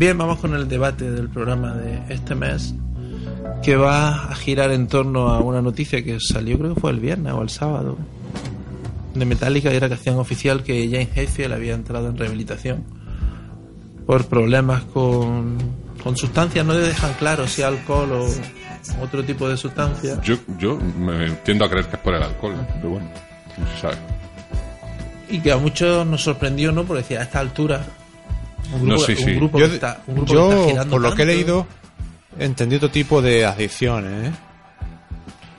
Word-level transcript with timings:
Bien, 0.00 0.16
vamos 0.16 0.38
con 0.38 0.54
el 0.54 0.66
debate 0.66 1.10
del 1.10 1.28
programa 1.28 1.74
de 1.74 2.00
este 2.08 2.34
mes 2.34 2.74
que 3.62 3.76
va 3.76 4.30
a 4.30 4.34
girar 4.34 4.70
en 4.70 4.86
torno 4.86 5.28
a 5.28 5.40
una 5.40 5.60
noticia 5.60 6.02
que 6.02 6.18
salió 6.18 6.58
creo 6.58 6.74
que 6.74 6.80
fue 6.80 6.90
el 6.92 7.00
viernes 7.00 7.34
o 7.34 7.42
el 7.42 7.50
sábado 7.50 7.98
de 9.14 9.24
Metallica 9.26 9.70
y 9.70 9.76
era 9.76 9.88
que 9.88 9.94
hacían 9.96 10.16
oficial 10.16 10.62
que 10.62 10.88
James 10.90 11.10
Hetfield 11.14 11.52
había 11.52 11.74
entrado 11.74 12.08
en 12.08 12.16
rehabilitación 12.16 12.82
por 14.06 14.24
problemas 14.24 14.84
con, 14.84 15.58
con 16.02 16.16
sustancias, 16.16 16.64
no 16.64 16.72
dejan 16.72 17.12
claro 17.18 17.46
si 17.46 17.60
alcohol 17.60 18.10
o 18.10 19.04
otro 19.04 19.22
tipo 19.22 19.50
de 19.50 19.58
sustancia. 19.58 20.18
Yo, 20.22 20.36
yo 20.58 20.78
me 20.78 21.28
tiendo 21.44 21.66
a 21.66 21.68
creer 21.68 21.88
que 21.88 21.96
es 21.96 22.02
por 22.02 22.14
el 22.14 22.22
alcohol, 22.22 22.54
pero 22.76 22.88
bueno, 22.88 23.10
no 23.58 23.66
se 23.74 23.82
sabe. 23.82 23.96
Y 25.28 25.40
que 25.40 25.52
a 25.52 25.58
muchos 25.58 26.06
nos 26.06 26.22
sorprendió, 26.22 26.72
¿no? 26.72 26.84
Porque 26.84 27.02
decía, 27.02 27.20
a 27.20 27.24
esta 27.24 27.40
altura 27.40 27.84
un 28.74 28.88
No, 28.88 28.94
grupo, 28.94 29.06
sí, 29.06 29.12
un 29.12 29.18
sí. 29.18 29.34
grupo 29.34 29.58
Yo, 29.58 29.68
que 29.68 29.74
está, 29.74 30.02
un 30.06 30.14
grupo 30.16 30.32
yo, 30.32 30.48
que 30.48 30.54
está 30.56 30.68
girando 30.70 30.90
por 30.90 31.00
lo 31.02 31.14
que 31.14 31.22
he 31.22 31.26
leído, 31.26 31.66
he 32.38 32.44
entendido 32.44 32.78
otro 32.78 32.90
tipo 32.90 33.20
de 33.22 33.44
adicciones, 33.46 34.28
¿eh? 34.28 34.32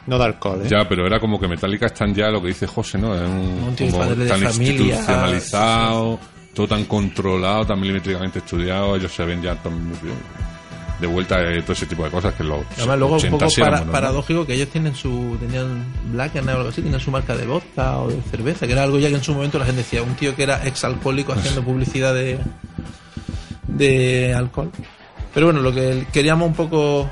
No 0.07 0.17
de 0.17 0.25
alcohol, 0.25 0.61
¿eh? 0.63 0.67
Ya, 0.69 0.87
pero 0.89 1.05
era 1.05 1.19
como 1.19 1.39
que 1.39 1.47
Metallica 1.47 1.85
están 1.87 2.13
ya 2.15 2.29
lo 2.29 2.41
que 2.41 2.47
dice 2.49 2.65
José, 2.67 2.97
¿no? 2.97 3.13
Es 3.15 3.21
un, 3.21 3.63
Un 3.69 3.75
tan 3.75 3.89
familia, 3.91 4.35
institucionalizado, 4.39 6.19
todo 6.53 6.67
tan 6.67 6.85
controlado, 6.85 7.65
tan 7.65 7.79
milimétricamente 7.79 8.39
estudiado, 8.39 8.95
ellos 8.95 9.11
se 9.13 9.23
ven 9.25 9.41
ya 9.41 9.55
tan- 9.55 9.91
de 10.99 11.07
vuelta 11.07 11.39
de 11.39 11.61
todo 11.63 11.73
ese 11.73 11.87
tipo 11.87 12.03
de 12.03 12.11
cosas 12.11 12.35
que 12.35 12.43
los 12.43 12.63
Además, 12.77 12.99
luego 12.99 13.13
un 13.13 13.19
80 13.19 13.37
poco 13.39 13.49
sí 13.49 13.61
paradójico 13.91 14.45
que 14.45 14.53
ellos 14.53 14.69
tienen 14.69 14.93
su. 14.93 15.35
tenían 15.39 15.83
Black 16.11 16.35
and 16.35 16.47
o 16.49 16.51
algo 16.57 16.69
así, 16.69 16.83
tenían 16.83 16.99
su 16.99 17.09
marca 17.09 17.35
de 17.35 17.47
vodka 17.47 17.97
o 17.97 18.09
de 18.09 18.21
cerveza, 18.29 18.67
que 18.67 18.73
era 18.73 18.83
algo 18.83 18.99
ya 18.99 19.09
que 19.09 19.15
en 19.15 19.23
su 19.23 19.33
momento 19.33 19.57
la 19.57 19.65
gente 19.65 19.81
decía, 19.81 20.03
un 20.03 20.13
tío 20.13 20.35
que 20.35 20.43
era 20.43 20.67
ex 20.67 20.83
alcohólico 20.83 21.33
haciendo 21.33 21.63
publicidad 21.63 22.13
de. 22.13 22.37
De 23.71 24.33
alcohol. 24.33 24.71
Pero 25.33 25.47
bueno, 25.47 25.61
lo 25.61 25.73
que 25.73 26.05
queríamos 26.11 26.47
un 26.47 26.53
poco. 26.53 27.09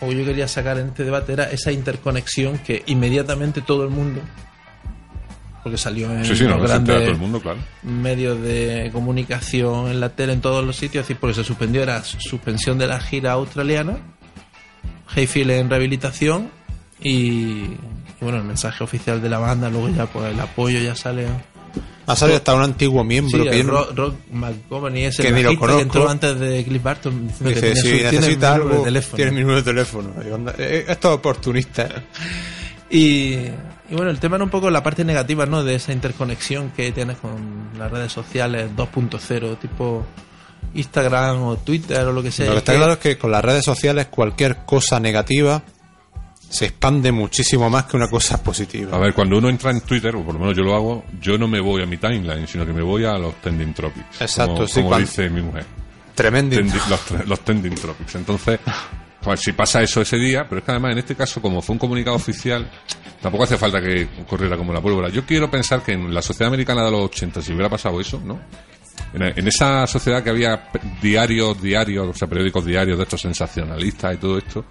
o 0.00 0.12
yo 0.12 0.24
quería 0.24 0.48
sacar 0.48 0.78
en 0.78 0.88
este 0.88 1.04
debate 1.04 1.32
era 1.32 1.44
esa 1.44 1.72
interconexión 1.72 2.58
que 2.58 2.82
inmediatamente 2.86 3.60
todo 3.62 3.84
el 3.84 3.90
mundo. 3.90 4.20
porque 5.62 5.78
salió 5.78 6.10
en 6.12 6.24
Sí, 6.24 6.36
sí, 6.36 6.44
no, 6.44 6.58
los 6.58 6.68
grandes 6.68 6.96
todo 6.96 7.06
el 7.08 7.16
mundo, 7.18 7.40
claro. 7.40 7.58
medios 7.82 8.40
de 8.40 8.90
comunicación, 8.92 9.88
en 9.88 10.00
la 10.00 10.10
tele, 10.10 10.32
en 10.34 10.40
todos 10.40 10.64
los 10.64 10.76
sitios, 10.76 11.02
es 11.02 11.08
decir, 11.08 11.16
porque 11.20 11.34
se 11.34 11.44
suspendió, 11.44 11.82
era 11.82 12.04
suspensión 12.04 12.78
de 12.78 12.86
la 12.86 13.00
gira 13.00 13.32
australiana, 13.32 13.98
Hayfield 15.14 15.50
en 15.50 15.68
rehabilitación 15.70 16.50
y, 17.00 17.10
y, 17.10 17.78
bueno, 18.20 18.38
el 18.38 18.44
mensaje 18.44 18.84
oficial 18.84 19.20
de 19.20 19.28
la 19.28 19.38
banda, 19.38 19.68
luego 19.68 19.88
ya 19.88 20.06
pues 20.06 20.32
el 20.32 20.38
apoyo 20.38 20.78
ya 20.80 20.94
sale. 20.94 21.26
Ha 22.08 22.14
salido 22.16 22.36
hasta 22.38 22.54
un 22.54 22.62
antiguo 22.62 23.02
miembro 23.02 23.42
Sí, 23.42 23.48
que 23.50 23.60
el 23.60 23.66
Rock, 23.66 23.90
Rock 23.96 24.14
McGovern 24.30 24.96
ese 24.96 25.22
que 25.22 25.32
ni 25.32 25.42
lo 25.42 25.48
bajista 25.48 25.66
que 25.66 25.72
conozco. 25.72 25.82
entró 25.82 26.08
antes 26.08 26.38
de 26.38 26.64
Cliff 26.64 26.82
Barton 26.82 27.28
que 27.42 27.48
dice, 27.48 27.74
si 27.74 27.80
su- 27.80 27.82
tiene 27.88 28.10
mi 28.10 28.16
necesita 28.16 28.48
de 28.50 28.54
algo, 28.54 28.82
teléfono. 28.82 29.16
tiene 29.16 29.30
mi 29.32 29.40
número 29.40 29.56
de 29.58 29.62
teléfono. 29.64 30.12
Onda, 30.32 30.54
eh, 30.58 30.84
Esto 30.88 31.08
es 31.08 31.14
oportunista. 31.16 31.88
Y, 32.88 32.98
y 33.34 33.50
bueno, 33.90 34.10
el 34.10 34.20
tema 34.20 34.36
era 34.36 34.44
un 34.44 34.50
poco 34.50 34.70
la 34.70 34.82
parte 34.82 35.04
negativa, 35.04 35.46
¿no? 35.46 35.64
De 35.64 35.74
esa 35.74 35.92
interconexión 35.92 36.70
que 36.70 36.92
tienes 36.92 37.16
con 37.18 37.70
las 37.76 37.90
redes 37.90 38.12
sociales 38.12 38.70
2.0, 38.76 39.58
tipo 39.58 40.06
Instagram 40.74 41.42
o 41.42 41.56
Twitter 41.56 42.06
o 42.06 42.12
lo 42.12 42.22
que 42.22 42.30
sea. 42.30 42.46
Lo 42.46 42.52
que 42.52 42.58
está 42.58 42.72
que- 42.72 42.78
claro 42.78 42.92
es 42.92 42.98
que 42.98 43.18
con 43.18 43.30
las 43.32 43.44
redes 43.44 43.64
sociales 43.64 44.06
cualquier 44.10 44.58
cosa 44.58 45.00
negativa 45.00 45.62
se 46.48 46.66
expande 46.66 47.12
muchísimo 47.12 47.68
más 47.68 47.84
que 47.84 47.96
una 47.96 48.08
cosa 48.08 48.42
positiva. 48.42 48.96
A 48.96 49.00
ver, 49.00 49.12
cuando 49.14 49.38
uno 49.38 49.48
entra 49.48 49.70
en 49.70 49.80
Twitter, 49.82 50.14
o 50.16 50.22
por 50.24 50.34
lo 50.34 50.40
menos 50.40 50.56
yo 50.56 50.62
lo 50.62 50.74
hago, 50.74 51.04
yo 51.20 51.36
no 51.38 51.48
me 51.48 51.60
voy 51.60 51.82
a 51.82 51.86
mi 51.86 51.96
timeline, 51.96 52.46
sino 52.46 52.64
que 52.64 52.72
me 52.72 52.82
voy 52.82 53.04
a 53.04 53.18
los 53.18 53.34
trending 53.40 53.74
topics. 53.74 54.20
Exacto, 54.20 54.54
como, 54.54 54.66
sí, 54.66 54.74
como 54.74 54.88
cuando- 54.88 55.06
dice 55.06 55.28
mi 55.30 55.42
mujer. 55.42 55.64
Tremendo. 56.14 56.56
Tendi- 56.56 56.88
los, 56.88 57.26
los 57.28 57.40
trending 57.40 57.74
topics. 57.74 58.14
Entonces, 58.14 58.60
pues 59.22 59.40
si 59.40 59.52
pasa 59.52 59.82
eso 59.82 60.00
ese 60.00 60.16
día, 60.16 60.46
pero 60.48 60.60
es 60.60 60.64
que 60.64 60.70
además 60.70 60.92
en 60.92 60.98
este 60.98 61.14
caso, 61.14 61.42
como 61.42 61.60
fue 61.60 61.74
un 61.74 61.78
comunicado 61.78 62.16
oficial, 62.16 62.70
tampoco 63.20 63.44
hace 63.44 63.56
falta 63.58 63.80
que 63.82 64.08
corriera 64.26 64.56
como 64.56 64.72
la 64.72 64.80
pólvora. 64.80 65.08
Yo 65.10 65.26
quiero 65.26 65.50
pensar 65.50 65.82
que 65.82 65.92
en 65.92 66.14
la 66.14 66.22
sociedad 66.22 66.48
americana 66.48 66.84
de 66.84 66.90
los 66.90 67.02
80, 67.06 67.42
si 67.42 67.52
hubiera 67.52 67.68
pasado 67.68 68.00
eso, 68.00 68.20
¿no? 68.24 68.40
En, 69.12 69.22
en 69.22 69.46
esa 69.48 69.86
sociedad 69.86 70.22
que 70.22 70.30
había 70.30 70.70
diarios, 71.02 71.60
diarios, 71.60 72.08
o 72.08 72.14
sea, 72.14 72.28
periódicos 72.28 72.64
diarios 72.64 72.96
de 72.96 73.02
estos 73.04 73.20
sensacionalistas 73.20 74.14
y 74.14 74.16
todo 74.16 74.38
esto, 74.38 74.64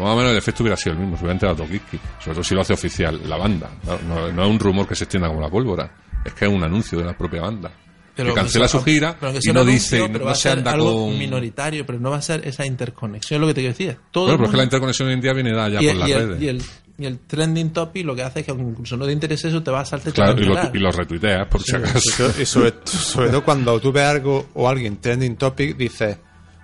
pues 0.00 0.06
más 0.08 0.14
o 0.14 0.16
menos 0.16 0.32
el 0.32 0.38
efecto 0.38 0.62
hubiera 0.62 0.76
sido 0.76 0.92
el 0.94 0.98
mismo, 1.00 1.16
se 1.16 1.22
hubiera 1.22 1.32
enterado 1.34 1.56
Tokiski, 1.58 1.98
sobre 2.18 2.34
todo 2.34 2.44
si 2.44 2.54
lo 2.54 2.60
hace 2.62 2.72
oficial 2.72 3.20
la 3.28 3.36
banda. 3.36 3.70
No, 3.84 3.98
no- 4.08 4.32
no 4.32 4.44
es 4.44 4.50
un 4.50 4.58
rumor 4.58 4.86
que 4.88 4.94
se 4.94 5.04
extienda 5.04 5.28
como 5.28 5.40
la 5.40 5.48
pólvora, 5.50 5.90
es 6.24 6.32
que 6.34 6.44
es 6.46 6.50
un 6.50 6.62
anuncio 6.64 6.98
de 6.98 7.04
la 7.04 7.16
propia 7.16 7.42
banda. 7.42 7.70
pero 8.16 8.34
que 8.34 8.40
cancela 8.40 8.66
eso- 8.66 8.78
su 8.80 8.84
gira 8.84 9.16
pero 9.18 9.32
que 9.32 9.38
y 9.38 9.42
sea 9.42 9.52
no 9.54 9.64
dice, 9.64 9.96
anuncio, 9.98 10.18
no 10.24 10.28
a 10.30 10.34
se 10.34 10.42
ser 10.42 10.58
anda 10.58 10.72
algo 10.72 11.06
con... 11.06 11.18
minoritario, 11.18 11.86
pero 11.86 11.98
no 12.00 12.10
va 12.10 12.16
a 12.18 12.22
ser 12.22 12.46
esa 12.46 12.66
interconexión, 12.66 13.36
es 13.36 13.40
lo 13.40 13.46
que 13.46 13.54
te 13.54 13.60
quiero 13.62 13.72
decir. 13.76 13.96
Todo 14.10 14.24
Bueno, 14.24 14.32
el 14.34 14.38
pero 14.38 14.46
es 14.46 14.50
que 14.50 14.56
la 14.58 14.64
interconexión 14.64 15.08
hoy 15.08 15.14
en 15.14 15.20
día 15.20 15.32
viene 15.32 15.52
dada 15.52 15.68
ya 15.70 15.82
y, 15.82 15.86
por 15.86 15.96
las 15.96 16.08
y 16.08 16.12
el, 16.12 16.18
redes. 16.28 16.42
y 16.42 16.48
el- 16.48 16.62
y 16.98 17.06
el 17.06 17.18
trending 17.20 17.70
topic 17.72 18.04
lo 18.04 18.14
que 18.14 18.22
hace 18.22 18.40
es 18.40 18.46
que 18.46 18.52
incluso 18.52 18.94
no 18.98 19.06
te 19.06 19.12
interese 19.12 19.48
eso, 19.48 19.62
te 19.62 19.70
va 19.70 19.80
a 19.80 19.84
saltar 19.86 20.12
Claro, 20.12 20.38
y, 20.38 20.44
lo, 20.44 20.54
y 20.74 20.78
los 20.80 20.94
retuiteas, 20.94 21.46
por 21.48 21.62
si 21.62 21.74
acaso. 21.74 22.30
Y 22.38 22.44
sobre, 22.44 22.74
sobre 22.84 23.30
todo 23.30 23.42
cuando 23.42 23.80
tú 23.80 23.90
ves 23.90 24.04
algo 24.04 24.48
o 24.52 24.68
alguien 24.68 24.98
trending 24.98 25.36
topic, 25.36 25.78
dices, 25.78 26.18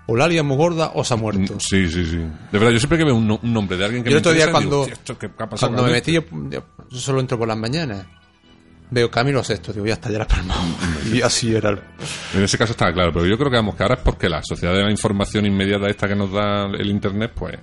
o 0.06 0.16
la 0.16 0.42
muy 0.42 0.56
gorda 0.56 0.92
o 0.94 1.04
se 1.04 1.14
ha 1.14 1.16
muerto. 1.16 1.54
Mm, 1.54 1.60
Sí, 1.60 1.88
sí, 1.90 2.04
sí. 2.06 2.16
De 2.18 2.58
verdad, 2.58 2.70
yo 2.70 2.78
siempre 2.78 2.98
que 2.98 3.04
veo 3.04 3.14
un, 3.16 3.26
no- 3.26 3.40
un 3.42 3.52
nombre 3.52 3.76
de 3.76 3.84
alguien 3.84 4.04
que 4.04 4.10
Yo 4.10 4.14
me 4.16 4.18
otro 4.20 4.32
día 4.32 4.46
digo, 4.46 4.52
cuando, 4.58 4.80
"Hostia, 4.80 4.94
¿esto 4.94 5.18
qué 5.18 5.26
ha 5.26 5.46
cuando 5.48 5.82
me 5.82 5.88
realmente?". 5.88 6.12
metí, 6.12 6.12
yo, 6.52 6.62
yo 6.90 6.98
solo 6.98 7.20
entro 7.20 7.38
por 7.38 7.48
las 7.48 7.56
mañanas. 7.58 8.06
Veo 8.88 9.10
Camilo 9.10 9.42
Sexto, 9.42 9.72
digo, 9.72 9.84
ya 9.86 9.94
está, 9.94 10.10
ya 10.12 10.18
la 10.18 10.28
palmado. 10.28 10.60
Y 11.12 11.20
así 11.20 11.54
era. 11.54 11.70
el- 11.70 11.80
En 12.34 12.42
ese 12.44 12.56
caso 12.56 12.70
está 12.72 12.92
claro, 12.92 13.12
pero 13.12 13.26
yo 13.26 13.36
creo 13.36 13.50
que 13.50 13.56
vamos 13.56 13.74
que 13.74 13.82
ahora 13.82 13.96
es 13.96 14.00
porque 14.02 14.28
la 14.28 14.40
sociedad 14.44 14.74
de 14.74 14.84
la 14.84 14.90
información 14.92 15.44
inmediata 15.44 15.88
esta 15.88 16.06
que 16.06 16.14
nos 16.14 16.30
da 16.32 16.66
el 16.66 16.86
internet, 16.88 17.32
pues 17.34 17.56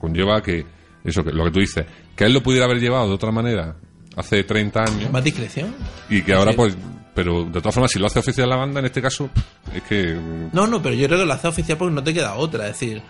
conlleva 0.00 0.40
que 0.40 0.64
eso 1.04 1.24
que 1.24 1.32
lo 1.32 1.44
que 1.44 1.50
tú 1.50 1.58
dices, 1.60 1.84
que 2.14 2.24
él 2.24 2.32
lo 2.32 2.42
pudiera 2.42 2.66
haber 2.66 2.78
llevado 2.78 3.08
de 3.08 3.14
otra 3.14 3.32
manera 3.32 3.74
hace 4.18 4.44
30 4.44 4.82
años 4.82 5.10
Más 5.12 5.24
discreción. 5.24 5.74
y 6.10 6.22
que 6.22 6.32
ahora 6.34 6.52
pues 6.54 6.76
pero 7.14 7.44
de 7.44 7.60
todas 7.60 7.74
formas 7.74 7.90
si 7.90 7.98
lo 7.98 8.06
hace 8.06 8.18
oficial 8.20 8.48
la 8.48 8.56
banda 8.56 8.80
en 8.80 8.86
este 8.86 9.00
caso 9.02 9.28
es 9.74 9.82
que 9.82 10.14
No, 10.52 10.66
no, 10.66 10.80
pero 10.82 10.94
yo 10.94 11.06
creo 11.06 11.18
que 11.20 11.26
lo 11.26 11.32
hace 11.32 11.48
oficial 11.48 11.76
porque 11.78 11.94
no 11.94 12.02
te 12.04 12.12
queda 12.14 12.34
otra. 12.36 12.66
Es 12.68 12.78
decir, 12.78 13.02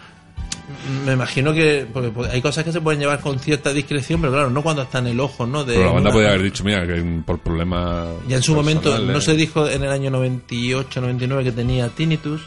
Me 1.04 1.12
imagino 1.12 1.52
que 1.54 1.86
porque 1.92 2.10
pues, 2.10 2.30
hay 2.30 2.40
cosas 2.42 2.62
que 2.64 2.72
se 2.72 2.80
pueden 2.80 3.00
llevar 3.00 3.20
con 3.20 3.38
cierta 3.38 3.72
discreción, 3.72 4.20
pero 4.20 4.32
claro, 4.32 4.50
no 4.50 4.62
cuando 4.62 4.82
está 4.82 4.98
en 4.98 5.08
el 5.08 5.20
ojo, 5.20 5.46
¿no? 5.46 5.64
De 5.64 5.74
Pero 5.74 5.86
la 5.86 5.92
banda 5.92 6.10
una- 6.10 6.14
podía 6.16 6.28
haber 6.28 6.42
dicho, 6.42 6.62
mira, 6.64 6.86
que 6.86 7.02
por 7.24 7.38
problemas. 7.40 8.08
Ya 8.28 8.36
en 8.36 8.42
su 8.42 8.54
momento, 8.54 8.98
no 8.98 9.20
se 9.20 9.34
dijo 9.34 9.68
en 9.68 9.82
el 9.82 9.90
año 9.90 10.10
98, 10.10 11.00
99 11.00 11.44
que 11.44 11.52
tenía 11.52 11.88
tinnitus, 11.88 12.42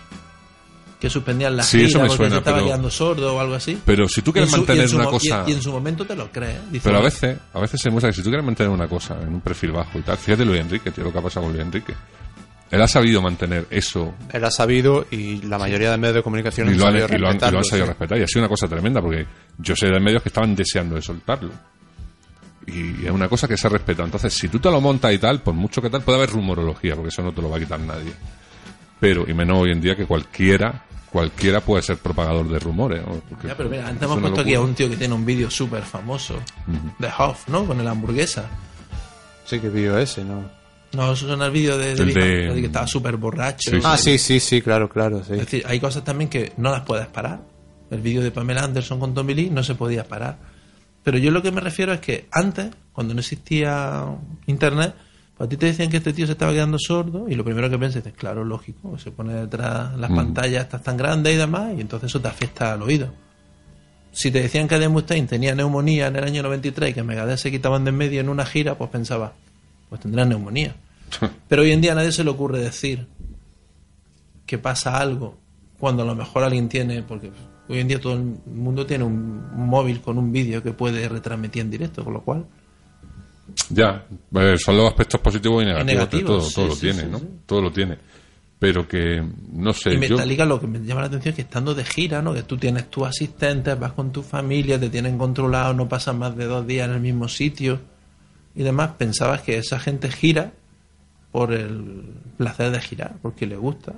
que 1.01 1.09
suspendían 1.09 1.57
la 1.57 1.63
Sí, 1.63 1.77
gira 1.79 1.89
eso 1.89 1.97
me 1.99 2.05
porque 2.05 2.17
suena, 2.17 2.31
se 2.35 2.37
estaba 2.39 2.57
pero- 2.57 2.67
quedando 2.67 2.89
sordo 2.91 3.35
o 3.35 3.39
algo 3.39 3.55
así. 3.55 3.81
Pero 3.83 4.07
si 4.07 4.21
tú 4.21 4.31
quieres 4.31 4.51
su- 4.51 4.57
mantener 4.57 4.87
su 4.87 4.95
una 4.97 5.05
y- 5.05 5.09
cosa. 5.09 5.43
Y, 5.47 5.51
en 5.53 5.61
su 5.61 5.71
momento 5.71 6.05
te 6.05 6.15
lo 6.15 6.31
crees. 6.31 6.59
Dices, 6.71 6.83
Pero 6.83 6.97
a 6.99 7.01
veces, 7.01 7.37
a 7.53 7.59
veces 7.59 7.81
se 7.81 7.89
muestra 7.89 8.11
que 8.11 8.15
si 8.17 8.21
tú 8.21 8.29
quieres 8.29 8.45
mantener 8.45 8.71
una 8.71 8.87
cosa 8.87 9.17
en 9.19 9.29
un 9.33 9.41
perfil 9.41 9.71
bajo 9.71 9.97
y 9.97 10.03
tal, 10.03 10.15
fíjate 10.17 10.45
Luis 10.45 10.61
Enrique, 10.61 10.91
tío, 10.91 11.03
lo 11.03 11.11
que 11.11 11.17
ha 11.17 11.21
pasado 11.23 11.47
con 11.47 11.53
Luis 11.53 11.65
Enrique. 11.65 11.93
Él 12.69 12.81
ha 12.81 12.87
sabido 12.87 13.21
mantener 13.21 13.67
eso 13.69 14.13
Él 14.31 14.45
ha 14.45 14.49
sabido 14.51 15.05
y 15.11 15.41
la 15.41 15.57
mayoría 15.57 15.91
de 15.91 15.97
medios 15.97 16.15
de 16.15 16.23
comunicación 16.23 16.69
y 16.69 16.75
lo, 16.77 16.85
han, 16.85 16.93
sabido 16.93 17.07
y 17.17 17.19
lo 17.19 17.27
han- 17.27 17.35
y 17.35 17.39
lo 17.51 17.57
han 17.57 17.63
sabido 17.65 17.85
sí. 17.87 17.89
respetar. 17.89 18.17
Y 18.19 18.23
ha 18.23 18.27
sido 18.27 18.41
una 18.43 18.49
cosa 18.49 18.67
tremenda, 18.69 19.01
porque 19.01 19.25
yo 19.57 19.75
sé 19.75 19.87
de 19.87 19.99
medios 19.99 20.21
que 20.23 20.29
estaban 20.29 20.55
deseando 20.55 20.95
de 20.95 21.01
soltarlo. 21.01 21.51
Y 22.67 23.05
es 23.05 23.11
una 23.11 23.27
cosa 23.27 23.47
que 23.47 23.57
se 23.57 23.65
ha 23.67 23.71
respetado. 23.71 24.05
Entonces, 24.05 24.33
si 24.33 24.47
tú 24.47 24.59
te 24.59 24.69
lo 24.69 24.79
montas 24.79 25.11
y 25.11 25.17
tal, 25.17 25.41
por 25.41 25.53
mucho 25.55 25.81
que 25.81 25.89
tal, 25.89 26.01
puede 26.03 26.19
haber 26.19 26.29
rumorología, 26.29 26.93
porque 26.95 27.09
eso 27.09 27.23
no 27.23 27.33
te 27.33 27.41
lo 27.41 27.49
va 27.49 27.57
a 27.57 27.59
quitar 27.59 27.79
nadie. 27.79 28.13
Pero, 28.99 29.25
y 29.27 29.33
menos 29.33 29.57
hoy 29.59 29.71
en 29.71 29.81
día 29.81 29.95
que 29.95 30.05
cualquiera, 30.05 30.85
cualquiera 31.11 31.61
puede 31.61 31.83
ser 31.83 31.97
propagador 31.97 32.47
de 32.47 32.59
rumores. 32.59 33.03
Ya, 33.45 33.55
pero 33.55 33.69
mira, 33.69 33.87
antes 33.87 34.03
es 34.03 34.07
hemos 34.09 34.19
puesto 34.19 34.41
aquí 34.41 34.53
a 34.55 34.61
un 34.61 34.73
tío 34.73 34.89
que 34.89 34.95
tiene 34.97 35.13
un 35.13 35.25
vídeo 35.25 35.49
súper 35.51 35.83
famoso 35.83 36.35
de 36.99 37.09
Hoff, 37.17 37.47
¿no? 37.49 37.65
Con 37.65 37.79
el 37.79 37.87
hamburguesa. 37.87 38.45
Sí, 39.45 39.59
que 39.59 39.69
vídeo 39.69 39.97
ese, 39.97 40.23
¿no? 40.23 40.43
No, 40.93 41.13
eso 41.13 41.27
son 41.27 41.41
el 41.41 41.51
vídeo 41.51 41.77
de, 41.77 41.95
de, 41.95 42.13
que 42.13 42.65
estaba 42.65 42.85
súper 42.87 43.15
borracho. 43.17 43.71
Sí, 43.71 43.79
Ah, 43.83 43.97
sí, 43.97 44.17
sí, 44.17 44.39
sí, 44.39 44.61
claro, 44.61 44.89
claro, 44.89 45.23
sí. 45.23 45.33
Es 45.33 45.39
decir, 45.39 45.63
hay 45.65 45.79
cosas 45.79 46.03
también 46.03 46.29
que 46.29 46.53
no 46.57 46.71
las 46.71 46.81
puedes 46.81 47.07
parar. 47.07 47.41
El 47.89 48.01
vídeo 48.01 48.21
de 48.21 48.31
Pamela 48.31 48.63
Anderson 48.63 48.99
con 48.99 49.13
Tommy 49.13 49.33
Lee 49.33 49.49
no 49.49 49.63
se 49.63 49.75
podía 49.75 50.05
parar. 50.05 50.37
Pero 51.03 51.17
yo 51.17 51.31
lo 51.31 51.41
que 51.41 51.51
me 51.51 51.61
refiero 51.61 51.93
es 51.93 51.99
que 51.99 52.27
antes, 52.31 52.71
cuando 52.93 53.13
no 53.13 53.19
existía 53.21 54.05
internet, 54.47 54.93
a 55.39 55.47
ti 55.47 55.57
te 55.57 55.65
decían 55.67 55.89
que 55.89 55.97
este 55.97 56.13
tío 56.13 56.25
se 56.25 56.33
estaba 56.33 56.51
quedando 56.51 56.77
sordo 56.77 57.27
y 57.27 57.35
lo 57.35 57.43
primero 57.43 57.69
que 57.69 57.77
piensas 57.77 58.05
es, 58.05 58.13
claro, 58.13 58.43
lógico, 58.45 58.97
se 58.99 59.11
pone 59.11 59.33
detrás 59.33 59.97
las 59.97 60.11
pantallas 60.11 60.63
estas 60.63 60.83
tan 60.83 60.97
grandes 60.97 61.33
y 61.33 61.37
demás 61.37 61.73
y 61.75 61.81
entonces 61.81 62.09
eso 62.09 62.21
te 62.21 62.27
afecta 62.27 62.73
al 62.73 62.81
oído. 62.83 63.11
Si 64.11 64.29
te 64.29 64.41
decían 64.41 64.67
que 64.67 64.75
Adam 64.75 64.91
Mustaine 64.91 65.25
tenía 65.25 65.55
neumonía 65.55 66.07
en 66.07 66.17
el 66.17 66.23
año 66.25 66.43
93 66.43 66.91
y 66.91 66.93
que 66.93 67.03
Megadeth 67.03 67.39
se 67.39 67.49
quitaban 67.49 67.85
de 67.85 67.89
en 67.89 67.97
medio 67.97 68.21
en 68.21 68.29
una 68.29 68.45
gira, 68.45 68.77
pues 68.77 68.89
pensaba, 68.89 69.33
pues 69.89 70.01
tendrá 70.01 70.25
neumonía. 70.25 70.75
Pero 71.47 71.61
hoy 71.63 71.71
en 71.71 71.81
día 71.81 71.93
a 71.93 71.95
nadie 71.95 72.11
se 72.11 72.23
le 72.23 72.29
ocurre 72.29 72.59
decir 72.59 73.07
que 74.45 74.57
pasa 74.57 74.97
algo 74.97 75.37
cuando 75.79 76.03
a 76.03 76.05
lo 76.05 76.13
mejor 76.13 76.43
alguien 76.43 76.69
tiene, 76.69 77.03
porque 77.03 77.31
hoy 77.67 77.79
en 77.79 77.87
día 77.87 77.99
todo 77.99 78.13
el 78.13 78.37
mundo 78.45 78.85
tiene 78.85 79.05
un 79.05 79.55
móvil 79.55 80.01
con 80.01 80.17
un 80.17 80.31
vídeo 80.31 80.61
que 80.61 80.73
puede 80.73 81.07
retransmitir 81.09 81.61
en 81.63 81.71
directo, 81.71 82.03
con 82.03 82.13
lo 82.13 82.21
cual 82.21 82.45
Ya, 83.69 84.05
eh, 84.35 84.57
son 84.57 84.77
los 84.77 84.87
aspectos 84.87 85.19
positivos 85.19 85.63
y 85.63 85.65
negativos, 85.65 86.25
todo, 86.25 86.41
sí, 86.41 86.55
todo 86.55 86.67
lo 86.67 86.75
tiene, 86.75 87.01
sí, 87.01 87.07
¿no? 87.09 87.21
Todo 87.45 87.61
lo 87.61 87.71
tiene. 87.71 87.97
Pero 88.59 88.87
que, 88.87 89.23
no 89.53 89.73
sé, 89.73 89.91
y 89.91 89.93
yo... 89.93 90.15
Metallica 90.15 90.45
lo 90.45 90.59
que 90.59 90.67
me 90.67 90.79
llama 90.79 91.01
la 91.01 91.07
atención 91.07 91.31
es 91.31 91.35
que 91.35 91.41
estando 91.41 91.73
de 91.73 91.83
gira, 91.83 92.21
¿no? 92.21 92.33
Que 92.33 92.43
tú 92.43 92.57
tienes 92.57 92.89
tus 92.89 93.07
asistentes, 93.07 93.77
vas 93.79 93.93
con 93.93 94.11
tu 94.11 94.21
familia, 94.21 94.79
te 94.79 94.89
tienen 94.89 95.17
controlado, 95.17 95.73
no 95.73 95.89
pasas 95.89 96.15
más 96.15 96.35
de 96.37 96.45
dos 96.45 96.65
días 96.67 96.87
en 96.87 96.95
el 96.95 97.01
mismo 97.01 97.27
sitio 97.27 97.79
y 98.55 98.63
demás, 98.63 98.91
pensabas 98.97 99.41
que 99.41 99.57
esa 99.57 99.79
gente 99.79 100.11
gira 100.11 100.51
por 101.31 101.53
el 101.53 102.03
placer 102.37 102.71
de 102.71 102.81
girar, 102.81 103.15
porque 103.21 103.47
le 103.47 103.55
gusta. 103.55 103.93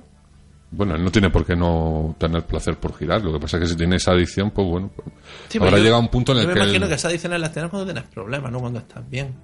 Bueno, 0.76 0.94
él 0.96 1.04
no 1.04 1.10
tiene 1.12 1.30
por 1.30 1.44
qué 1.46 1.54
no 1.54 2.16
tener 2.18 2.42
placer 2.44 2.76
por 2.76 2.96
girar. 2.98 3.22
Lo 3.22 3.32
que 3.32 3.38
pasa 3.40 3.56
es 3.58 3.62
que 3.62 3.68
si 3.68 3.76
tiene 3.76 3.96
esa 3.96 4.10
adicción, 4.12 4.50
pues 4.50 4.66
bueno, 4.66 4.90
pues, 4.94 5.06
Sí, 5.48 5.58
habrá 5.58 5.78
llegado 5.78 6.00
un 6.00 6.08
punto 6.08 6.32
en 6.32 6.38
el 6.38 6.44
yo 6.44 6.48
que... 6.52 6.54
me 6.58 6.64
imagino 6.66 6.84
él- 6.86 6.88
que 6.90 6.94
esas 6.96 7.10
adiciones 7.10 7.40
las 7.40 7.52
tienes 7.52 7.70
cuando 7.70 7.92
tienes 7.92 8.10
problemas, 8.10 8.50
no 8.50 8.58
cuando 8.60 8.78
estás 8.80 9.08
bien. 9.08 9.34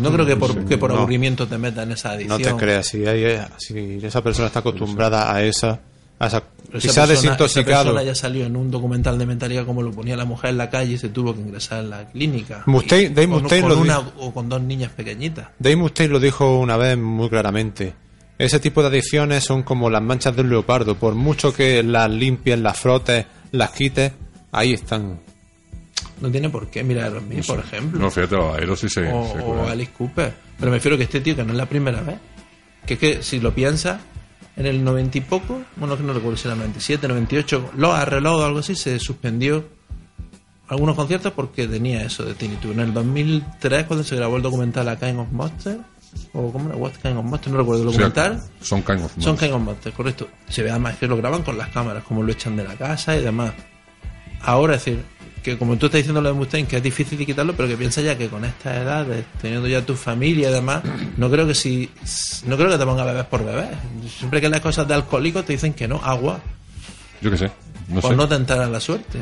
No 0.00 0.12
creo 0.12 0.26
que 0.26 0.36
por, 0.36 0.64
que 0.64 0.76
por 0.76 0.90
no. 0.90 0.96
aburrimiento 0.98 1.46
te 1.46 1.56
metas 1.56 1.84
en 1.86 1.92
esa 1.92 2.10
adicción. 2.12 2.40
No 2.40 2.58
te 2.58 2.64
creas, 2.64 2.86
si, 2.86 3.06
hay, 3.06 3.38
si 3.58 4.04
esa 4.04 4.22
persona 4.22 4.48
está 4.48 4.58
acostumbrada 4.60 5.32
a 5.32 5.42
esa... 5.42 5.80
A 6.18 6.26
esa 6.28 6.36
esa 6.38 6.42
persona- 6.70 6.90
esa 6.92 7.06
desintoxicado... 7.06 7.84
persona 7.86 8.02
ya 8.02 8.14
salió 8.14 8.44
en 8.46 8.56
un 8.56 8.70
documental 8.70 9.18
de 9.18 9.26
Metallica 9.26 9.64
como 9.64 9.82
lo 9.82 9.90
ponía 9.92 10.16
la 10.16 10.24
mujer 10.24 10.50
en 10.50 10.58
la 10.58 10.70
calle 10.70 10.92
y 10.94 10.98
se 10.98 11.08
tuvo 11.08 11.34
que 11.34 11.40
ingresar 11.40 11.80
en 11.84 11.90
la 11.90 12.08
clínica. 12.08 12.62
Mustaine- 12.66 13.10
Y 13.10 13.14
Dave 13.14 13.28
con, 13.28 13.42
Mustaine 13.42 13.62
con 13.62 13.70
lo 13.76 13.78
una 13.80 13.98
dijo. 13.98 14.12
o 14.18 14.34
con 14.34 14.48
dos 14.48 14.60
niñas 14.62 14.90
pequeñitas. 14.92 15.48
Dave 15.58 15.76
Mustaine 15.76 16.12
lo 16.12 16.20
dijo 16.20 16.58
una 16.58 16.76
vez 16.76 16.96
muy 16.98 17.28
claramente. 17.28 17.94
Ese 18.38 18.58
tipo 18.58 18.82
de 18.82 18.88
adicciones 18.88 19.44
son 19.44 19.62
como 19.62 19.90
las 19.90 20.02
manchas 20.02 20.34
del 20.34 20.48
leopardo. 20.48 20.96
Por 20.96 21.14
mucho 21.14 21.52
que 21.52 21.82
las 21.82 22.10
limpies, 22.10 22.58
las 22.58 22.78
frotes, 22.78 23.26
las 23.52 23.70
quites, 23.70 24.12
ahí 24.50 24.72
están. 24.72 25.20
No 26.20 26.30
tiene 26.30 26.48
por 26.48 26.68
qué 26.68 26.82
mirar 26.82 27.16
a 27.16 27.20
mí, 27.20 27.42
por 27.42 27.60
ejemplo. 27.60 28.00
No, 28.00 28.10
fíjate, 28.10 28.36
los 28.36 28.56
aeros 28.56 28.80
sí 28.80 28.88
se... 28.88 29.12
o, 29.12 29.32
se 29.32 29.38
o. 29.38 29.68
Alice 29.68 29.92
Cooper. 29.96 30.34
Pero 30.58 30.70
me 30.70 30.78
refiero 30.78 30.96
que 30.96 31.04
este 31.04 31.20
tío, 31.20 31.36
que 31.36 31.44
no 31.44 31.52
es 31.52 31.58
la 31.58 31.66
primera 31.66 32.00
vez, 32.00 32.18
que 32.86 32.94
es 32.94 33.00
que 33.00 33.22
si 33.22 33.40
lo 33.40 33.54
piensas, 33.54 34.00
en 34.56 34.66
el 34.66 34.84
90 34.84 35.18
y 35.18 35.20
poco, 35.22 35.62
bueno, 35.76 35.96
que 35.96 36.02
no 36.02 36.12
recuerdo 36.12 36.36
si 36.36 36.46
era 36.46 36.56
97, 36.56 37.08
98, 37.08 37.70
lo 37.76 37.92
arreglado 37.92 38.38
o 38.38 38.44
algo 38.44 38.60
así, 38.60 38.74
se 38.74 38.98
suspendió 38.98 39.64
algunos 40.68 40.96
conciertos 40.96 41.32
porque 41.32 41.66
tenía 41.66 42.04
eso 42.04 42.24
de 42.24 42.34
tinnitus. 42.34 42.72
En 42.72 42.80
el 42.80 42.94
2003, 42.94 43.84
cuando 43.84 44.04
se 44.04 44.16
grabó 44.16 44.36
el 44.36 44.42
documental 44.42 44.88
A 44.88 44.96
Kind 44.96 45.18
of 45.18 45.30
Monster, 45.32 45.78
o 46.32 46.52
¿cómo 46.52 46.68
era? 46.68 46.76
What 46.76 46.92
Kind 47.02 47.16
of 47.18 47.24
Monster, 47.24 47.52
no 47.52 47.58
recuerdo 47.58 47.82
el 47.82 47.88
O 47.88 47.92
sea, 47.92 48.08
documental. 48.08 48.42
son 48.60 48.82
kind 48.82 49.00
of 49.04 49.12
Son 49.12 49.22
monsters. 49.24 49.38
Kind 49.40 49.52
of 49.52 49.60
Monsters, 49.62 49.94
correcto. 49.96 50.28
Se 50.48 50.62
ve 50.62 50.70
además 50.70 50.96
que 50.96 51.06
lo 51.06 51.16
graban 51.16 51.42
con 51.42 51.56
las 51.58 51.68
cámaras, 51.68 52.04
como 52.04 52.22
lo 52.22 52.32
echan 52.32 52.56
de 52.56 52.64
la 52.64 52.74
casa 52.74 53.16
y 53.16 53.22
demás. 53.22 53.52
Ahora, 54.40 54.74
es 54.74 54.84
decir, 54.84 55.04
que 55.42 55.58
como 55.58 55.76
tú 55.76 55.86
estás 55.86 55.98
diciendo 55.98 56.20
lo 56.22 56.28
de 56.30 56.34
Mustaine, 56.34 56.66
que 56.66 56.78
es 56.78 56.82
difícil 56.82 57.18
de 57.18 57.26
quitarlo, 57.26 57.54
pero 57.54 57.68
que 57.68 57.76
piensa 57.76 58.00
ya 58.00 58.16
que 58.16 58.28
con 58.28 58.44
estas 58.44 58.78
edades, 58.78 59.24
teniendo 59.40 59.68
ya 59.68 59.84
tu 59.84 59.94
familia 59.94 60.48
y 60.48 60.52
demás, 60.52 60.82
no 61.16 61.30
creo 61.30 61.46
que 61.46 61.54
si 61.54 61.90
no 62.46 62.56
creo 62.56 62.70
que 62.70 62.78
te 62.78 62.84
ponga 62.84 63.02
a 63.02 63.06
beber 63.06 63.28
por 63.28 63.44
beber. 63.44 63.68
Siempre 64.18 64.40
que 64.40 64.48
las 64.48 64.60
cosas 64.60 64.88
de 64.88 64.94
alcohólicos 64.94 65.44
te 65.44 65.52
dicen 65.52 65.74
que 65.74 65.86
no, 65.86 66.00
agua, 66.02 66.40
Yo 67.20 67.30
qué 67.30 67.36
sé. 67.36 67.50
No 67.88 68.00
pues 68.00 68.16
sé. 68.16 68.16
no 68.16 68.66
la 68.66 68.80
suerte. 68.80 69.18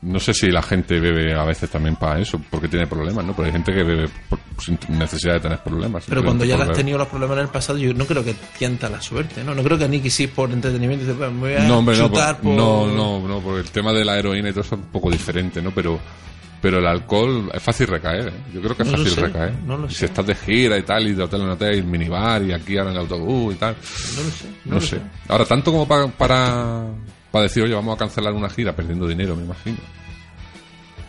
No 0.00 0.20
sé 0.20 0.32
si 0.32 0.48
la 0.50 0.62
gente 0.62 1.00
bebe 1.00 1.34
a 1.34 1.44
veces 1.44 1.68
también 1.70 1.96
para 1.96 2.20
eso, 2.20 2.40
porque 2.50 2.68
tiene 2.68 2.86
problemas, 2.86 3.24
¿no? 3.24 3.34
Pero 3.34 3.46
hay 3.46 3.52
gente 3.52 3.72
que 3.72 3.82
bebe 3.82 4.08
por- 4.28 4.38
sin 4.62 4.78
necesidad 4.90 5.34
de 5.34 5.40
tener 5.40 5.58
problemas. 5.58 6.04
Pero 6.08 6.22
cuando 6.22 6.44
ya 6.44 6.56
has 6.56 6.72
tenido 6.72 6.98
los 6.98 7.08
problemas 7.08 7.36
en 7.38 7.42
el 7.42 7.48
pasado, 7.50 7.78
yo 7.78 7.92
no 7.94 8.04
creo 8.06 8.22
que 8.24 8.34
tienta 8.56 8.88
la 8.88 9.00
suerte, 9.02 9.42
¿no? 9.42 9.56
No 9.56 9.62
creo 9.64 9.76
que 9.76 9.88
Nicky 9.88 10.08
sí 10.08 10.28
por 10.28 10.50
entretenimiento 10.52 11.04
dice, 11.04 11.16
pues 11.18 11.32
me 11.32 11.38
voy 11.40 11.54
a. 11.54 11.64
No, 11.66 11.78
hombre, 11.78 11.98
no, 11.98 12.08
por- 12.10 12.36
por... 12.36 12.54
no, 12.54 12.86
no, 12.86 13.26
no, 13.26 13.40
porque 13.40 13.60
el 13.62 13.70
tema 13.72 13.92
de 13.92 14.04
la 14.04 14.16
heroína 14.16 14.50
y 14.50 14.52
todo 14.52 14.60
eso 14.60 14.76
es 14.76 14.80
un 14.82 14.86
poco 14.88 15.10
diferente, 15.10 15.60
¿no? 15.60 15.72
Pero, 15.72 15.98
pero 16.62 16.78
el 16.78 16.86
alcohol 16.86 17.50
es 17.52 17.60
fácil 17.62 17.88
recaer, 17.88 18.28
¿eh? 18.28 18.32
Yo 18.54 18.60
creo 18.62 18.76
que 18.76 18.84
es 18.84 18.88
No 18.90 18.98
fácil 18.98 19.12
sé, 19.12 19.20
recaer. 19.20 19.52
no 19.66 19.76
lo 19.78 19.88
sé. 19.90 19.96
Si 19.96 20.04
estás 20.04 20.26
de 20.26 20.34
gira 20.36 20.78
y 20.78 20.82
tal, 20.82 21.08
y 21.08 21.12
de 21.14 21.24
hotel 21.24 21.40
en 21.42 21.48
hotel, 21.50 21.74
y 21.74 21.78
el 21.78 21.84
minibar, 21.84 22.40
y 22.44 22.52
aquí 22.52 22.76
ahora 22.78 22.90
en 22.90 22.96
el 22.98 23.02
autobús 23.02 23.54
y 23.54 23.58
tal. 23.58 23.74
No 23.74 24.22
lo 24.22 24.30
sé, 24.30 24.44
no, 24.46 24.52
No, 24.66 24.74
lo 24.76 24.80
sé. 24.80 25.00
Ahora, 25.28 25.44
tanto 25.44 25.72
como 25.72 25.88
pa- 25.88 26.06
para, 26.06 26.84
para 27.30 27.44
decir, 27.44 27.62
oye, 27.62 27.74
vamos 27.74 27.94
a 27.94 27.98
cancelar 27.98 28.32
una 28.32 28.48
gira 28.48 28.74
perdiendo 28.74 29.06
dinero, 29.06 29.36
me 29.36 29.44
imagino. 29.44 29.78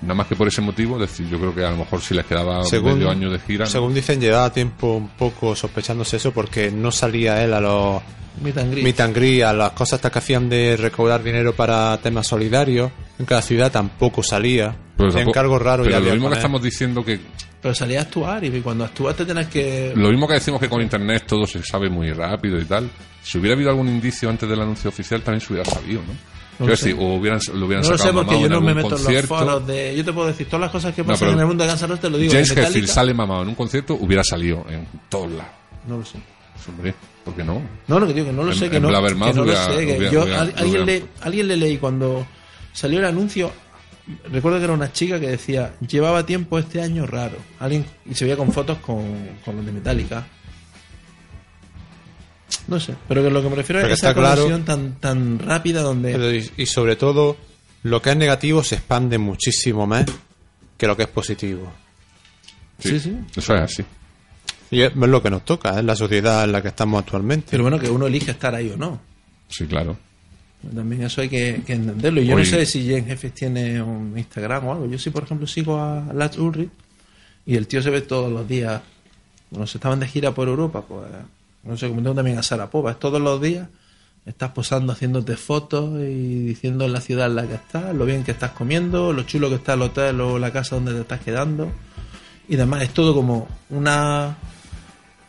Nada 0.02 0.14
más 0.14 0.28
que 0.28 0.36
por 0.36 0.48
ese 0.48 0.62
motivo, 0.62 0.96
es 0.96 1.10
decir, 1.10 1.28
yo 1.28 1.38
creo 1.38 1.54
que 1.54 1.66
a 1.66 1.72
lo 1.72 1.78
mejor 1.78 2.02
si 2.02 2.14
les 2.14 2.26
quedaba 2.26 2.62
medio 2.72 3.10
año 3.10 3.30
de 3.30 3.40
gira. 3.40 3.66
¿no? 3.66 3.72
según 3.72 3.94
dicen, 3.94 4.22
llevaba 4.22 4.52
tiempo 4.52 4.96
un 4.96 5.10
poco 5.10 5.56
sospechándose 5.56 6.18
eso 6.18 6.32
porque 6.32 6.72
no 6.72 6.92
salía 6.92 7.44
él 7.44 7.54
a 7.54 7.60
los 7.60 8.02
Meet 8.42 9.00
and 9.02 9.16
greet. 9.16 9.44
a 9.44 9.54
las 9.54 9.72
cosas 9.72 9.98
estas 9.98 10.12
que 10.12 10.20
hacían 10.20 10.48
de 10.50 10.78
recaudar 10.78 11.22
dinero 11.22 11.54
para 11.54 11.98
temas 11.98 12.28
solidarios. 12.28 12.92
En 13.18 13.26
cada 13.26 13.42
ciudad 13.42 13.72
tampoco 13.72 14.24
salía. 14.24 14.76
Pero 14.96 15.32
cargos 15.32 15.62
raros 15.62 15.88
pero 15.88 16.00
ya 16.00 16.06
lo 16.06 16.14
mismo 16.14 16.30
que 16.30 16.36
estamos 16.36 16.62
diciendo 16.62 17.04
que 17.04 17.20
Pero 17.62 17.76
salía 17.76 18.00
a 18.00 18.04
actuar 18.04 18.44
y 18.44 18.62
cuando 18.62 18.86
actúas 18.86 19.16
te 19.16 19.26
tienes 19.26 19.48
que... 19.48 19.92
lo 19.96 20.10
mismo 20.10 20.28
que 20.28 20.36
decimos 20.36 20.62
que 20.62 20.70
con 20.70 20.82
internet 20.82 21.24
todo 21.28 21.46
se 21.46 21.62
sabe 21.64 21.90
muy 21.90 22.12
rápido 22.14 22.58
y 22.58 22.66
tal 22.66 22.90
si 23.22 23.38
hubiera 23.38 23.56
habido 23.56 23.70
algún 23.70 23.90
indicio 23.90 24.30
antes 24.30 24.48
del 24.48 24.62
anuncio 24.62 24.90
oficial 24.90 25.22
también 25.22 25.42
se 25.42 25.54
hubiera 25.54 25.70
sabido 25.70 26.02
no, 26.02 26.14
Quiero 26.58 26.72
decir 26.72 26.96
o 26.98 27.16
hubieran, 27.16 27.40
lo 27.54 27.66
hubieran 27.66 27.84
No 27.84 27.92
lo 27.92 27.98
sé 27.98 28.14
porque 28.14 28.42
yo 28.42 28.50
no 28.50 28.62
me 28.62 28.74
meto 28.74 28.88
en 28.88 28.92
los 28.94 29.02
concierto 29.04 29.28
foros 29.28 29.68
de... 29.68 29.96
Yo 29.96 30.06
te 30.06 30.14
puedo 30.14 30.28
decir 30.28 30.48
todas 30.48 30.62
las 30.62 30.72
cosas 30.72 30.94
que 30.94 31.04
pasan 31.04 31.20
pero 31.20 31.32
en 31.34 31.40
el 31.40 31.46
mundo 31.48 31.64
de 31.66 31.70
Guns 31.70 32.00
te 32.00 32.10
lo 32.10 32.18
digo. 32.18 32.32
James 32.34 32.52
Hetfield 32.56 32.88
sale 32.88 33.14
mamado 33.14 33.44
en 33.44 33.50
un 33.50 33.56
concierto 33.56 33.96
hubiera 33.96 34.24
salido 34.24 34.66
en 34.70 34.88
todos 35.10 35.32
lados 35.32 35.52
No 35.88 35.98
lo 35.98 36.06
sé. 36.06 36.18
Hombre 36.68 36.94
¿por 37.24 37.36
qué 37.36 37.44
no? 37.44 37.62
No, 37.88 38.00
lo 38.00 38.08
que 38.08 38.14
digo, 38.14 38.28
que 38.28 38.34
no 38.34 38.44
lo 38.44 38.52
En- 38.52 38.58
sé, 38.58 38.70
que 38.70 38.80
no, 38.80 38.88
que 38.90 38.94
no 39.34 39.46
lo 39.46 39.56
sé. 39.56 39.86
que 39.86 39.98
hubiera- 39.98 40.12
yo, 40.12 40.24
hubiera- 40.24 40.42
alguien, 40.42 40.86
le, 40.86 41.06
alguien 41.22 41.48
le 41.48 41.58
leí 41.58 41.78
cuando 41.78 42.26
salió 42.74 43.00
el 43.00 43.06
anuncio, 43.06 43.52
recuerdo 44.32 44.58
que 44.60 44.64
era 44.66 44.74
una 44.74 44.92
chica 44.92 45.20
que 45.20 45.28
decía, 45.30 45.76
llevaba 45.88 46.26
tiempo 46.26 46.58
este 46.60 46.82
año 46.82 47.06
raro. 47.06 47.38
Alguien, 47.60 47.86
y 48.06 48.16
se 48.16 48.26
veía 48.26 48.38
con 48.38 48.52
fotos 48.52 48.78
con, 48.80 49.04
con 49.46 49.56
los 49.58 49.66
de 49.66 49.72
Metallica. 49.72 50.28
No 52.68 52.80
sé, 52.80 52.96
pero 53.08 53.24
que 53.24 53.30
lo 53.30 53.42
que 53.42 53.50
me 53.50 53.56
refiero 53.56 53.82
Pero 53.82 53.94
es 53.94 54.00
que 54.02 54.06
esa 54.08 54.14
claro- 54.14 54.42
conversión 54.44 54.66
tan, 54.66 55.00
tan 55.00 55.40
rápida 55.40 55.82
donde... 55.82 56.12
Pero 56.12 56.34
y, 56.34 56.52
y 56.58 56.66
sobre 56.66 56.96
todo, 56.96 57.38
lo 57.84 58.02
que 58.02 58.12
es 58.12 58.18
negativo 58.18 58.64
se 58.64 58.76
expande 58.76 59.18
muchísimo 59.18 59.88
más 59.88 60.06
que 60.78 60.88
lo 60.88 60.96
que 60.96 61.04
es 61.04 61.10
positivo. 61.10 61.72
sí, 62.80 63.00
sí. 63.00 63.18
eso 63.36 63.56
es 63.56 63.62
así 63.62 63.84
Y 64.72 64.82
es 64.82 64.96
lo 64.96 65.22
que 65.22 65.30
nos 65.30 65.44
toca, 65.46 65.78
es 65.80 65.84
la 65.86 65.96
sociedad 65.96 66.44
en 66.44 66.52
la 66.52 66.62
que 66.62 66.68
estamos 66.70 67.00
actualmente. 67.02 67.48
Pero 67.52 67.64
bueno, 67.64 67.80
que 67.80 67.90
uno 67.90 68.08
elige 68.08 68.32
estar 68.32 68.54
ahí 68.56 68.70
o 68.72 68.78
no. 68.78 69.00
sí 69.48 69.66
claro 69.66 69.98
También 70.76 71.04
eso 71.04 71.22
hay 71.22 71.30
que, 71.30 71.62
que 71.66 71.74
entenderlo. 71.74 72.22
Y 72.22 72.28
yo 72.28 72.36
Oye. 72.36 72.44
no 72.44 72.50
sé 72.50 72.66
si 72.66 72.84
Jen 72.84 73.06
Jeffes 73.06 73.34
tiene 73.34 73.82
un 73.82 74.18
Instagram 74.18 74.68
o 74.68 74.74
algo. 74.74 74.86
Yo 74.88 74.98
sí, 75.00 75.10
por 75.10 75.24
ejemplo, 75.24 75.48
sigo 75.48 75.80
a 75.80 76.12
Lars 76.14 76.38
Ulrich 76.38 76.70
y 77.46 77.56
el 77.56 77.68
tío 77.68 77.82
se 77.82 77.90
ve 77.90 78.02
todos 78.02 78.32
los 78.32 78.48
días. 78.48 78.82
Bueno, 79.50 79.66
se 79.66 79.78
estaban 79.78 80.00
de 80.00 80.08
gira 80.08 80.34
por 80.34 80.48
Europa, 80.48 80.84
pues 80.88 81.08
no 81.64 81.78
sé, 81.78 81.88
como 81.88 82.02
tengo 82.02 82.16
también 82.16 82.38
a 82.38 82.44
Sarapova, 82.44 82.92
es 82.92 83.00
todos 83.00 83.22
los 83.22 83.42
días. 83.42 83.68
Estás 84.26 84.52
posando, 84.52 84.94
haciéndote 84.94 85.36
fotos 85.38 86.00
y 86.00 86.44
diciendo 86.46 86.86
en 86.86 86.94
la 86.94 87.02
ciudad 87.02 87.28
en 87.28 87.36
la 87.36 87.48
que 87.48 87.56
estás, 87.56 87.96
lo 87.96 88.06
bien 88.06 88.24
que 88.24 88.32
estás 88.32 88.52
comiendo, 88.52 89.14
lo 89.14 89.24
chulo 89.24 89.50
que 89.50 89.56
está 89.56 89.74
el 89.74 89.82
hotel 89.82 90.22
o 90.22 90.38
la 90.38 90.52
casa 90.52 90.76
donde 90.76 90.94
te 90.94 91.02
estás 91.02 91.22
quedando 91.22 91.72
y 92.48 92.56
demás. 92.56 92.84
Es 92.84 92.94
todo 92.94 93.16
como 93.16 93.48
una 93.70 94.38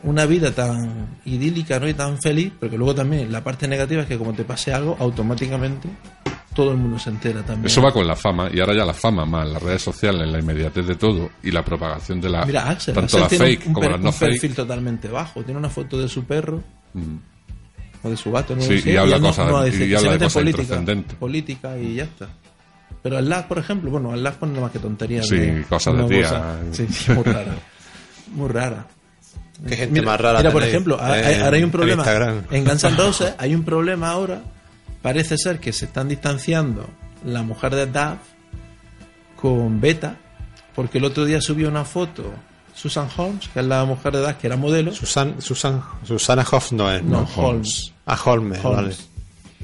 una 0.02 0.24
vida 0.26 0.50
tan 0.52 1.18
idílica 1.24 1.78
¿no? 1.78 1.88
y 1.88 1.94
tan 1.94 2.20
feliz, 2.20 2.52
porque 2.58 2.76
luego 2.78 2.94
también 2.94 3.30
la 3.30 3.42
parte 3.44 3.68
negativa 3.68 4.02
es 4.02 4.08
que 4.08 4.16
como 4.18 4.32
te 4.32 4.44
pase 4.44 4.72
algo, 4.72 4.96
automáticamente 4.98 5.88
todo 6.54 6.72
el 6.72 6.78
mundo 6.78 6.98
se 6.98 7.10
entera 7.10 7.42
también. 7.42 7.66
Eso 7.66 7.80
va 7.82 7.92
con 7.92 8.06
la 8.06 8.16
fama, 8.16 8.48
y 8.52 8.58
ahora 8.60 8.74
ya 8.74 8.84
la 8.84 8.94
fama 8.94 9.24
más 9.24 9.48
las 9.48 9.62
redes 9.62 9.82
sociales, 9.82 10.28
la 10.28 10.38
inmediatez 10.40 10.86
de 10.86 10.94
todo 10.96 11.30
y 11.42 11.50
la 11.50 11.64
propagación 11.64 12.20
de 12.20 12.28
la. 12.28 12.44
Mira, 12.44 12.68
Axel, 12.68 12.94
tanto 12.94 13.18
Axel 13.18 13.20
la 13.20 13.28
tiene 13.28 13.44
fake 13.44 13.66
un, 13.68 13.72
como 13.74 13.82
per- 13.84 13.90
las 13.92 14.00
no 14.00 14.08
un 14.08 14.14
fake. 14.14 14.30
perfil 14.32 14.54
totalmente 14.54 15.08
bajo. 15.08 15.42
Tiene 15.44 15.58
una 15.60 15.68
foto 15.70 15.98
de 15.98 16.08
su 16.08 16.24
perro 16.24 16.62
Mm. 16.94 17.16
o 18.02 18.10
de 18.10 18.16
su 18.16 18.32
gato, 18.32 18.56
no 18.56 18.62
Sí, 18.62 18.80
sé, 18.80 18.92
y 18.92 18.96
habla 18.96 19.18
no- 19.18 19.28
cosas- 19.28 19.46
no 19.48 19.66
y 19.66 19.94
habla 19.94 20.12
de 20.12 20.18
cosas 20.18 20.32
política, 20.32 20.84
política 21.20 21.78
y 21.78 21.94
ya 21.96 22.04
está. 22.04 22.28
Pero 23.02 23.18
el 23.18 23.28
LAS, 23.28 23.44
por 23.44 23.58
ejemplo, 23.58 23.90
bueno, 23.90 24.12
el 24.12 24.22
LAS 24.22 24.34
pone 24.36 24.52
nada 24.52 24.64
más 24.64 24.72
que 24.72 24.78
tonterías. 24.80 25.26
Sí, 25.28 25.36
de- 25.36 25.62
cosas 25.68 25.96
de 25.96 26.04
tía. 26.04 26.22
cosa- 26.28 26.56
Sí, 26.72 26.86
sí, 26.90 27.12
muy 27.12 27.22
rara. 27.24 27.54
Muy 28.34 28.48
rara. 28.48 28.86
Qué 29.68 29.76
gente 29.76 29.92
Mira, 30.00 30.12
más 30.12 30.20
rara. 30.20 30.38
Mira, 30.38 30.52
por 30.52 30.62
ejemplo, 30.62 30.98
en- 30.98 31.04
hay- 31.24 31.34
ahora 31.40 31.56
hay 31.56 31.62
un 31.64 31.70
problema. 31.70 32.04
En 32.50 32.64
Guns 32.64 32.84
N' 32.84 32.96
Roses 32.96 33.34
hay 33.38 33.54
un 33.54 33.62
problema 33.64 34.10
ahora. 34.10 34.40
Parece 35.02 35.36
ser 35.38 35.60
que 35.60 35.72
se 35.72 35.86
están 35.86 36.08
distanciando 36.08 36.86
la 37.24 37.42
mujer 37.42 37.74
de 37.74 37.86
Duff 37.86 38.18
con 39.40 39.80
Beta, 39.80 40.16
porque 40.74 40.98
el 40.98 41.04
otro 41.04 41.24
día 41.24 41.40
subió 41.40 41.68
una 41.68 41.84
foto 41.84 42.24
Susan 42.74 43.08
Holmes, 43.16 43.48
que 43.48 43.60
es 43.60 43.66
la 43.66 43.84
mujer 43.84 44.12
de 44.12 44.20
Duff, 44.20 44.34
que 44.34 44.46
era 44.46 44.56
modelo. 44.56 44.92
Susan, 44.94 45.36
Susan, 45.40 45.82
Susana 46.06 46.44
Hoff 46.50 46.72
no 46.72 46.90
es. 46.90 47.02
No, 47.02 47.22
¿no? 47.22 47.28
Holmes. 47.36 47.92
Ah, 48.06 48.18
Holmes, 48.24 48.58
Holmes. 48.64 48.76
vale. 48.82 48.96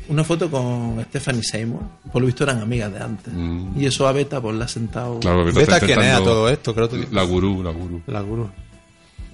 Una 0.08 0.22
foto 0.22 0.48
con 0.50 1.04
Stephanie 1.08 1.42
Seymour. 1.42 1.82
Por 2.12 2.22
lo 2.22 2.26
visto 2.26 2.44
eran 2.44 2.60
amigas 2.60 2.92
de 2.92 3.00
antes. 3.00 3.32
Mm. 3.34 3.72
Y 3.80 3.86
eso 3.86 4.06
a 4.06 4.12
Beta 4.12 4.40
pues 4.40 4.54
la 4.56 4.66
ha 4.66 4.68
sentado. 4.68 5.18
Claro, 5.18 5.44
Beta 5.44 5.58
Beta, 5.60 5.80
¿quién 5.80 6.00
es 6.00 6.14
a 6.14 6.18
todo 6.22 6.48
esto? 6.48 6.72
Creo 6.74 6.88
que 6.88 7.08
La 7.10 7.24
gurú, 7.24 7.62
la 7.62 7.70
gurú. 7.72 8.00
la 8.06 8.20
gurú. 8.20 8.48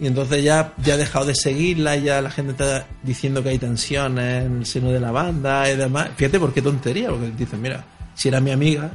Y 0.03 0.09
entonces 0.09 0.43
ya, 0.43 0.75
ya 0.79 0.95
ha 0.95 0.97
dejado 0.97 1.27
de 1.27 1.35
seguirla, 1.37 1.95
ya 1.95 2.21
la 2.21 2.29
gente 2.29 2.51
está 2.51 2.89
diciendo 3.05 3.41
que 3.41 3.51
hay 3.51 3.59
tensiones 3.61 4.47
en 4.47 4.59
el 4.59 4.67
seno 4.67 4.91
de 4.91 4.99
la 4.99 5.13
banda 5.13 5.71
y 5.71 5.77
demás. 5.77 6.11
Fíjate 6.17 6.41
por 6.41 6.53
qué 6.53 6.61
tontería, 6.61 7.09
porque 7.09 7.31
dicen, 7.31 7.63
mira, 7.63 7.85
si 8.13 8.27
era 8.27 8.41
mi 8.41 8.51
amiga, 8.51 8.91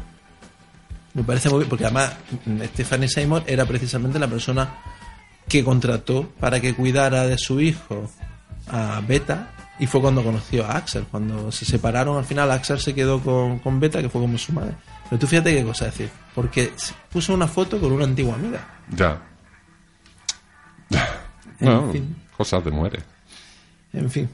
me 1.14 1.24
parece 1.24 1.48
muy 1.48 1.60
bien, 1.60 1.70
porque 1.70 1.86
además 1.86 2.14
mm, 2.46 2.62
Stephanie 2.74 3.08
Seymour 3.08 3.44
era 3.48 3.66
precisamente 3.66 4.20
la 4.20 4.28
persona 4.28 4.70
que 5.48 5.64
contrató 5.64 6.30
para 6.42 6.60
que 6.60 6.76
cuidara 6.76 7.26
de 7.26 7.38
su 7.38 7.62
hijo 7.62 8.12
a 8.68 9.02
Beta 9.08 9.54
y 9.80 9.88
fue 9.88 10.02
cuando 10.02 10.22
conoció 10.22 10.66
a 10.66 10.76
Axel. 10.76 11.06
Cuando 11.10 11.54
se 11.54 11.64
separaron, 11.64 12.18
al 12.18 12.26
final 12.26 12.52
Axel 12.52 12.82
se 12.82 12.94
quedó 12.94 13.22
con, 13.22 13.60
con 13.60 13.80
Beta, 13.80 14.02
que 14.02 14.10
fue 14.10 14.20
como 14.20 14.38
su 14.38 14.52
madre. 14.52 14.74
Pero 15.10 15.18
tú 15.18 15.26
fíjate 15.26 15.56
qué 15.56 15.64
cosa 15.64 15.86
decir, 15.86 16.10
porque 16.36 16.74
puso 17.10 17.34
una 17.34 17.48
foto 17.48 17.80
con 17.80 17.94
una 17.94 18.04
antigua 18.04 18.36
amiga. 18.36 18.60
Ya. 18.90 19.22
En 20.92 21.00
Bueno, 21.60 21.92
fin. 21.92 22.16
cosas 22.36 22.64
de 22.64 22.72
muere. 22.72 23.00
En 23.94 24.10
fin, 24.12 24.30